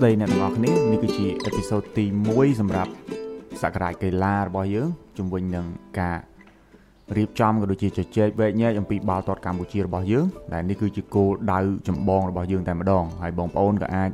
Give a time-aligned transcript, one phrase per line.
[0.00, 2.90] ស្តីអ្នកទាំងអស់គ្នានេះគឺជាអេពីសូតទី1សម្រាប់
[3.62, 4.88] សក្តានកីឡារបស់យើង
[5.18, 5.66] ជំវិញនឹង
[6.00, 6.18] ការ
[7.16, 14.10] រៀបចំក៏ដូចជាជជែកវែកញែកអំពីបាល់ទាត់កម្ពុជារបស់យើងដែលនេះគឺជាគោលដៅចម្បងរបស់យើងតែម្ដងហើយបងប្អូនក៏អាច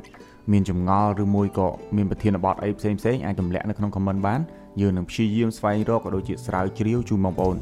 [0.51, 4.39] មានចម្ងល់ឬមួយក៏មានប្រធានបទអីផ្សេងផ្សេងអាចទម្លាក់នៅក្នុង comment បាន
[4.81, 7.55] យើងនឹងព្យាយាមស្វែងរកក៏ដូចជាស្រាវជ្រាវជូនបងប្អូន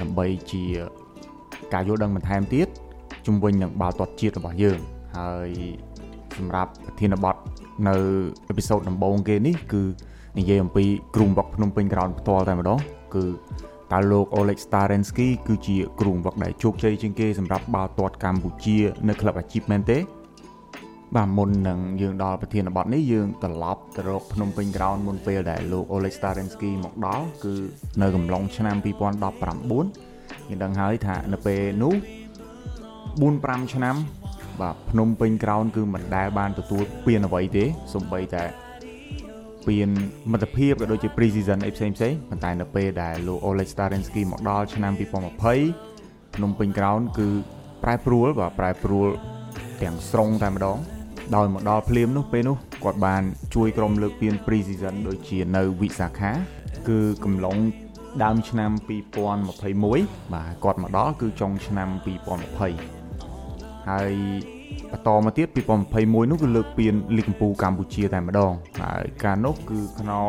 [0.00, 0.62] ដើម្បីជា
[1.72, 2.68] ការយល់ដឹងបន្ថែមទៀត
[3.26, 4.78] ជំវិញនឹងបាល់ទាត់ជាតិរបស់យើង
[5.16, 5.50] ហើយ
[6.38, 7.36] សម្រាប់ប្រធានបទ
[7.88, 7.96] នៅ
[8.48, 9.82] អេពីសូតដំបូងគេនេះគឺ
[10.38, 12.78] និយាយអំពីគ្រូវឹកភ្នំពេញក្រោនផ្ទាល់តែម្ដង
[13.14, 13.24] គឺ
[13.92, 18.76] តើលោក Oleg Starensky គឺជាគ្រូវឹកដែលជោគជ័យជាងគេសម្រាប់បាល់ទាត់កម្ពុជា
[19.08, 19.98] នៅក្លឹបអាជីពមែនទេ
[21.16, 27.54] បាទមុននឹងយើងដល់ប្រធានបទនេះយើងត្រឡប់ទៅរកភ្នំពេញក្រោនមុនពេលដែលលោក Oleg Starensky មកដល់គឺ
[28.02, 31.94] នៅកំឡុងឆ្នាំ2019យើងដឹងហើយថានៅពេលនោះ
[33.22, 33.96] 4 5ឆ្នាំ
[34.60, 37.64] បាទភ្នំពេញក្រោនគឺមិនដែលបានទទួលពានអ្វីទេ
[37.94, 38.44] សំបីតែ
[39.68, 39.88] ពាន
[40.32, 47.28] មិត្តភាពក៏ដូចជា pre-season អីផ្សេងផ្សេងប៉ុន្តែនៅពេលដែលលោក Oleg Starensky មកដល់ឆ្នាំ2020ភ្នំពេញក្រោនគឺ
[47.82, 49.08] ប្រែប្រួលបាទប្រែប្រួល
[49.82, 50.78] ទាំងស្រុងតែម្ដង
[51.36, 53.22] ដោយមកដល់ភ្លាមនោះពេលនោះគាត់បាន
[53.54, 56.32] ជួយក្រុមលើកពាន pre-season ដូចជានៅវិសាខា
[56.88, 57.56] គឺកំឡុង
[58.24, 58.70] ដើមឆ្នាំ
[59.68, 62.97] 2021បាទគាត់មកដល់គឺចុងឆ្នាំ2020
[63.88, 64.12] ហើយ
[64.92, 65.46] បន្តមកទៀត
[65.88, 70.24] 2021នោះគឺលើកពានលីកកម្ពុជាកម្ពុជាតែម្ដងហើយការនោះគឺក្នុង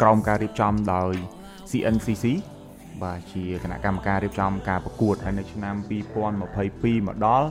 [0.00, 1.12] ក្រោមការរៀបចំដោយ
[1.70, 2.24] CNCC
[3.02, 5.74] បាទជាគណៈកម្មការរៀបចំការប្រកួតហើយនៅឆ្នាំ
[6.26, 7.46] 2022មកដល់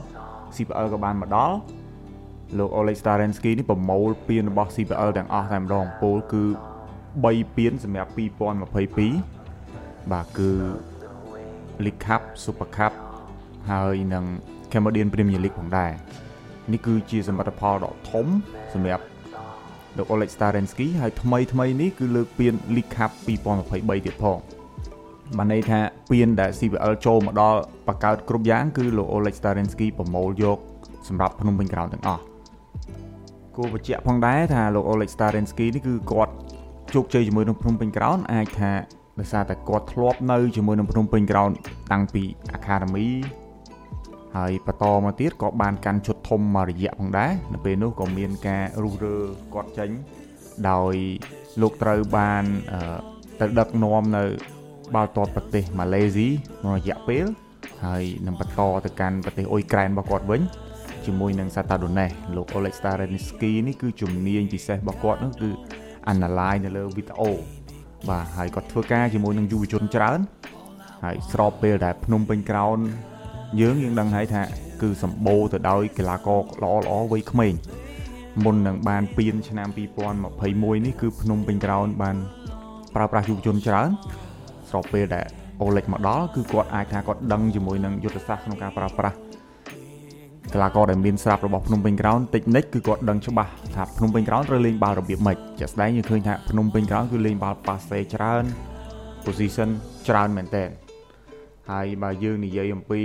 [0.56, 1.56] CPL ក៏បានមកដល់
[2.58, 6.44] លោក Oleg Starensky នេះប្រមូលពានរបស់ CPL ទាំងអស់តែម្ដងពលគឺ
[7.00, 10.50] 3ពានសម្រាប់2022បាទគឺ
[11.84, 12.92] League Cup Super Cup
[13.70, 14.24] ហើយនឹង
[14.72, 15.92] Cambodian Premier League ផងដែរ
[16.72, 18.26] នេះគឺជាសមិទ្ធផលដ៏ធំ
[18.74, 19.04] សម្រាប់
[19.96, 23.10] លោក Oleg Starensky ហើយថ្មីថ្មីនេះគឺលើកពាន League Cup
[23.58, 24.38] 2023ទៀតផង
[25.36, 25.80] បានន័យថា
[26.10, 30.58] ពានដែល CPL ចូលមកដល់បកកើតគ្រប់យ៉ាង គឺលោក Oleg Starensky ប្រមូលយក
[31.08, 32.22] សម្រាប់ភ្នំពេញក្រោនទាំងអស់
[33.56, 36.32] គួរបញ្ជាក់ផងដែរថាលោក Oleg Starensky នេះគឺគាត់
[36.94, 38.72] ជោគជ័យជាមួយនឹងភ្នំពេញក្រោនអាចថា
[39.20, 41.50] ដោយសារតែគាត់ធ្លាប់នៅជាមួយនឹងភ្នំពេញក្រោន
[41.92, 42.22] តាំងពី
[42.58, 43.08] Academy
[44.36, 49.18] ហើយបន្តមកទៀតក៏បានកាន់ឈុតធំមករយៈផងដែរនៅពេលនោះក៏មានការរុះរើ
[49.54, 49.90] គាត់ចេញ
[50.70, 50.94] ដោយ
[51.60, 52.44] លោកត្រូវបាន
[53.40, 54.24] ទៅដឹកនាំនៅ
[54.94, 56.28] បាល់ទាត់ប្រទេសម៉ាឡេស៊ី
[56.60, 57.24] ក្នុងរយៈពេល
[57.84, 60.42] ហើយនឹងបន្តទៅកាន់ប្រទេសអ៊ុយក្រែនរបស់គាត់វិញ
[61.06, 65.50] ជាមួយនឹងសាតាដូណេសលោក Oleg Starensky នេះគឺជំនាញពិសេសរបស់គាត់នោះគឺ
[66.12, 67.30] analyze នៅលើវីដេអូ
[68.08, 70.18] បាទហើយគាត់ធ្វើការជាមួយនឹងយុវជនច្រើន
[71.04, 72.78] ហើយស្របពេលដែលភ្នំពេញក្រោន
[73.60, 74.42] យើងយើងដឹងហើយថា
[74.82, 77.54] គឺសម្បូរទៅដោយកីឡាករល្អល្អវ័យក្មេង
[78.44, 79.68] មុននឹងបានពៀនឆ្នាំ
[80.26, 82.16] 2021នេះគឺភ្នំពេញក្រោនបាន
[82.94, 83.88] ប្រើប្រាស់យុវជនច្រើន
[84.70, 85.26] ស្របពេលដែល
[85.60, 89.16] អូលិចមកដល់គឺគាត់អាចថាគាត់ដឹងជាមួយនឹងយុទ្ធសាស្ត្រក្នុងការប្រើប្រាស់
[90.52, 98.44] កីឡាករដែលមានស្រាប់របស់ភ្នំពេញក្រោនតិចនិចគឺគាត់ដឹងច្បាស់ថាភ្នំពេញក្រោនត្រូវលេងបាល់របៀបម៉េចជាក់ស្ដែងយើងឃើញថាភ្នំពេញក្រោនគឺលេងបាល់ប៉ាសេច្រើន
[99.24, 99.68] position
[100.08, 100.87] ច្រើនមែនតើ
[101.70, 103.02] ហើយបើយើងនិយាយអំពី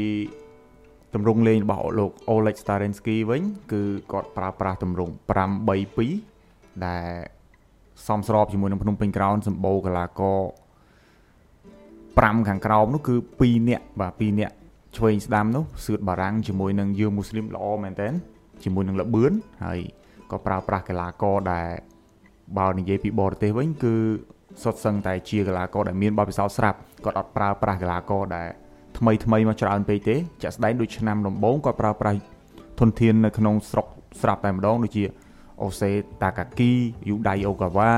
[1.14, 3.82] ទម្រង់លេងរបស់លោក Oleg Starensky វិញ គឺ
[4.12, 5.14] គាត់ប្រើប្រាស់ទម្រង់
[5.98, 7.10] 532ដែល
[8.08, 10.40] សមស្របជាមួយនឹងភ្នំពេញក្រោនសម្បូរកីឡាករ
[12.24, 14.56] 5ខាងក្រោមនោះគឺ2នាក់បាទ2នាក់
[14.98, 18.10] ឆ្វេងស្ដាំនោះសឿតបារាំងជាមួយនឹងយើងមូស្លីមល្អមែនតើ
[18.64, 19.32] ជាមួយនឹងលបឿន
[19.66, 19.80] ហើយ
[20.32, 21.70] ក៏ប្រើប្រាស់កីឡាករដែល
[22.58, 23.96] បើនិយាយពីបរទេសវិញគឺ
[24.62, 28.48] សុទ្ធសឹងតែជាកីឡាករដែលមានបទពិសោធន៍ស្រាប់គាត់អត់ប្រើប្រាស់កីឡាករដែល
[28.98, 32.20] ថ្មីថ្មីមកច្រើនពេកទេចាក់ស្ដែងដូចឆ្នាំដំបូងគាត់ប្រើប្រាស់
[32.80, 33.88] ធនធាននៅក្នុងស្រុក
[34.22, 35.04] ស្រាប់តែម្ដងដូចជា
[35.64, 35.92] អូសេ
[36.24, 36.72] តាកាគី
[37.10, 37.92] យូដៃអូកាវ៉ា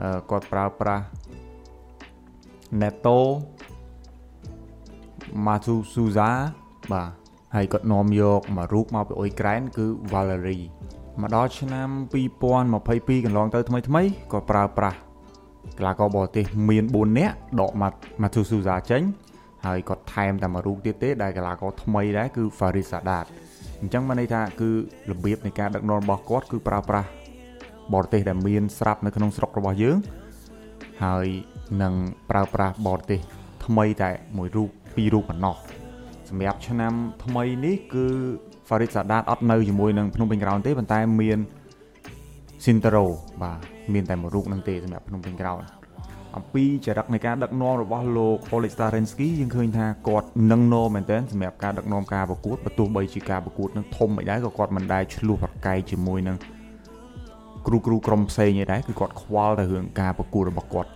[0.00, 1.04] អឺគាត់ប្រើប្រាស់
[2.80, 3.18] Neto
[5.46, 6.30] Matsuzuza
[6.92, 7.10] បាទ
[7.54, 10.66] ហើយគាត់នាំយកមករូបមកពីអ៊ុយក្រែនគឺ Valerie
[11.20, 11.88] មកដល់ឆ្នាំ
[12.56, 14.02] 2022កន្លងទៅថ្មីថ្មី
[14.32, 14.98] ក៏ប្រើប្រាស់
[15.78, 17.92] កីឡាករបរទេសមាន4នាក់ដកមក
[18.22, 19.02] Matsuzuza ចេញ
[19.66, 23.26] ហើយគាត់ថែមតែមួយរូបទៀតទេដែលកីឡាករថ្មីដែរគឺ Farid Sadat
[23.80, 24.70] អញ្ចឹងបានន័យថាគឺ
[25.10, 27.08] របៀបនៃការដឹកនាំរបស់គាត់គឺប្រើប្រាស់
[27.94, 29.96] បរទេសដែលមានស្រាប់នៅក្នុងស្រុករបស់យើង
[31.04, 31.26] ហើយ
[31.82, 31.94] នឹង
[32.30, 33.20] ប្រើប្រាស់បរទេស
[33.66, 35.56] ថ្មីតែមួយរូបពីររូបប៉ុណ្ណោះ
[36.28, 36.92] សម្រាប់ឆ្នាំ
[37.24, 38.06] ថ្មីនេះគឺ
[38.68, 41.38] Farid Sadat អត់នៅជាមួយនឹងភ្នំពេញក្រោនទេប៉ុន្តែមាន
[42.64, 43.04] Sintero
[43.42, 45.62] បាទ មានតែមួយរូបនឹងទេសម្រាប់ភ្នំពេញក្រោន
[46.36, 56.36] អំពីចរិតនៃការដឹកនាំរបស់លោក Oleg Starensky យើងឃើញថាគាត់នឹងណមែនទែនសម្រាប់ការដឹកនាំការប្រកួតបើទោះបីជាការប្រកួតនឹងធំមិនដែរក៏គាត់មិនដែលឆ្លោះប្រកែកជាមួយនឹង
[57.66, 60.90] គ្រូគ្រូក្រុមផ្សេងឯដែរគឺគាត់ខ្វល់តែរឿងការប្រកួតរបស់គាត់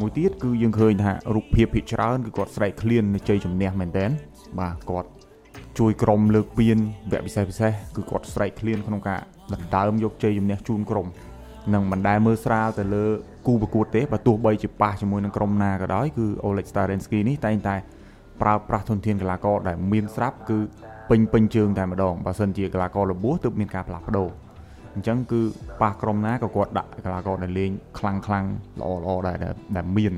[0.00, 4.06] មួយទៀតគឺយើងឃើញថារូបភាពភាគច្រើនគឺគាត់ស្រែកឃ្លាននៅជ័យជំនះមែនតើ
[4.60, 5.08] បាទគាត់
[5.78, 6.78] ជួយក្រុមលើកពាន
[7.12, 9.20] វគ្គពិសេសពិសេសគឺគាត់ស្រែកឃ្លានក្នុងការ
[9.54, 11.06] ដណ្ដើមយកជ័យជំនះជូនក្រុម
[11.74, 13.04] នឹងមិនដែលមើលស្រាលទៅលើ
[13.46, 17.76] គូប្រកួតទេបើទោះបីជាប៉ះជាមួយនឹងក្រុមណាក៏ដោយគឺ Oleg Starensky នេះតែងតែ
[18.42, 20.58] ប្រើប្រាស់ធនធានកីឡាករដែលមានស្រាប់គឺ
[21.10, 24.28] ពេញពេញជើងតែម្ដងបើសិនជាកីឡាកររបួសទើបមានការផ្លាស់ប្ដូរ
[24.94, 25.40] អញ្ចឹងគឺ
[25.82, 28.44] ប៉ះក្រុមណាក៏គាត់ដាក់កីឡាករដែលលេងខ្លាំងខ្លាំង
[28.80, 29.36] ល្អល្អដែរ
[29.76, 30.14] ដែលមាន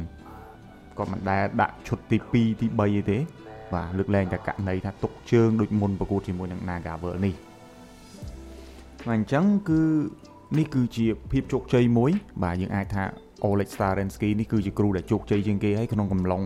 [0.98, 3.18] គាត់មិនដែលដាក់ឈុតទី2ទី3ទេទេ
[3.74, 7.34] បាទលើកលែងតែករណីថាទុកជើងដូចមុនប្រកួតជាមួយនឹង Nagavel នេះ
[9.06, 9.80] បាទអញ្ចឹងគឺ
[10.56, 12.10] នេះគឺជាភាពជោគជ័យមួយ
[12.42, 13.04] បាទយើងអាចថា
[13.48, 16.42] Oleg Starensky នេះគឺជាគ្រូដែលជោគជ័យជាងគេហើយក្នុងកំឡុង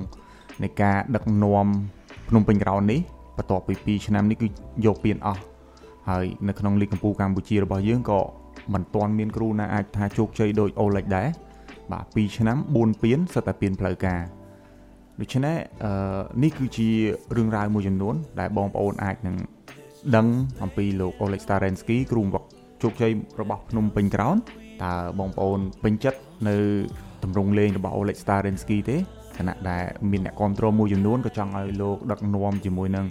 [0.63, 1.67] នៃការដឹកនាំ
[2.29, 3.01] ភ្នំពេញក្រោននេះ
[3.37, 4.49] បន្ទាប់ពី2ឆ្នាំនេះគឺ
[4.87, 5.43] យកពានអស់
[6.11, 8.21] ហើយនៅក្នុងលីកកម្ពុជាកម្ពុជារបស់យើងក៏
[8.73, 11.29] មិនទាន់មានគ្រូណាអាចថាជោគជ័យដូចអូលិចដែរ
[11.93, 14.21] បាទ2ឆ្នាំ4ពានសិតតែពានផ្លូវការ
[15.21, 15.93] ដូច្នេះអឺ
[16.43, 16.89] នេះគឺជា
[17.37, 19.37] រឿងរ៉ាវមួយចំនួន ដែលបងប្អូនអាចនឹង
[20.17, 20.27] ដឹង
[20.63, 22.45] អំពីលោកអូលេកស្តារ៉េនស្គីគ្រូបង្វឹក
[22.83, 24.37] ជោគជ័យរបស់ភ្នំពេញក្រោន
[24.85, 26.57] តើបងប្អូនពេញចិត្តនៅ
[27.23, 28.97] ទម្រង់លេងរបស់ Oleg Starensky ទេ
[29.39, 33.07] ខណៈដែលមានអ្នកគ្រប់គ្រងមួយចំនួនក៏ចង់ឲ្យលោកដឹកនាំជាមួយនឹង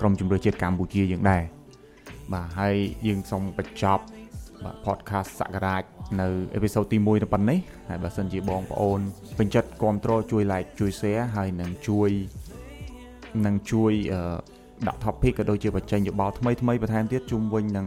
[0.00, 1.42] ក្រុមជម្រើសជាតិកម្ពុជាយើងដែរ
[2.32, 2.76] បាទហើយ
[3.06, 4.02] យើងសូមបញ្ចប់
[4.64, 5.84] បាទ podcast សក្ការៈ
[6.20, 9.00] នៅអេពីសូតទី1ទៅប៉ុណ្ណេះហើយបើសិនជាបងប្អូន
[9.38, 12.10] ពេញចិត្តគ្រប់គ្រងជួយ like ជួយ share ហើយនឹងជួយ
[13.46, 13.92] នឹងជួយ
[14.86, 17.86] ដាក់ topic ក៏ដូចជាបញ្ចេញយោបល់ថ្មីថ្មីបន្ថែមទៀតជុំវិញនឹង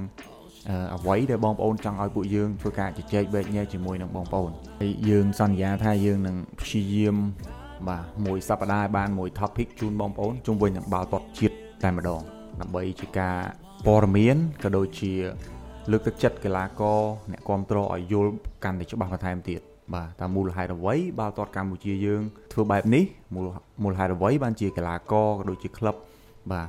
[0.95, 7.15] អ្វីដែលបងប្អូនចង់ឲ្យពួកយើងធ្វើការជជែកវែកញែកជាមួយនឹងបងប្អូនហើយយើងសន្យាថាយើងនឹងព្យាយាម
[7.89, 12.21] បាទមួយសប្តាហ៍បានមួយ topic ជូនបងប្អូនជុំវិញនឹងបាល់ទាត់ជាតិតែម្ដង
[12.61, 13.37] ដើម្បីជាការ
[13.85, 15.13] ព័ត៌មានក៏ដូចជា
[15.91, 16.99] លើកទឹកចិត្តកីឡាករ
[17.31, 18.31] អ្នកគ្រប់គ្រងឲ្យយល់
[18.63, 19.61] កាន់តែច្បាស់បន្ថែមទៀត
[19.93, 22.21] បាទតាមមូលហេតុអ្វីបាល់ទាត់កម្ពុជាយើង
[22.53, 23.03] ធ្វើបែបនេះ
[23.33, 23.47] មូល
[23.83, 25.95] មូលហេតុអ្វីបានជាកីឡាករក៏ដូចជាក្លឹប
[26.51, 26.67] បាទ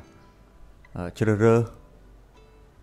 [1.19, 1.82] ជ្រើសរើស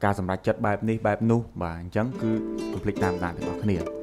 [0.03, 2.31] ការសម្រេចចិត្តបែបនេះបែបនោះបាទអញ្ចឹងគឺ
[2.71, 3.98] កុំភ្លេចតាមដានទាំងអស់គ្នា